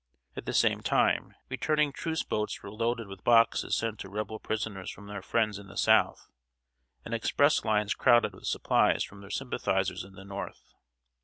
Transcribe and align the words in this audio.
At 0.35 0.47
the 0.47 0.53
same 0.53 0.81
time, 0.81 1.35
returning 1.47 1.91
truce 1.93 2.23
boats 2.23 2.63
were 2.63 2.71
loaded 2.71 3.05
with 3.07 3.23
boxes 3.23 3.77
sent 3.77 3.99
to 3.99 4.09
Rebel 4.09 4.39
prisoners 4.39 4.89
from 4.89 5.05
their 5.05 5.21
friends 5.21 5.59
in 5.59 5.67
the 5.67 5.77
South, 5.77 6.27
and 7.05 7.13
express 7.13 7.63
lines 7.63 7.93
crowded 7.93 8.33
with 8.33 8.47
supplies 8.47 9.03
from 9.03 9.21
their 9.21 9.29
sympathizers 9.29 10.03
in 10.03 10.13
the 10.13 10.25
North. 10.25 10.73